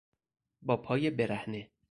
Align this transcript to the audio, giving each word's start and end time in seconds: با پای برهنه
با 0.61 0.77
پای 0.77 1.09
برهنه 1.09 1.71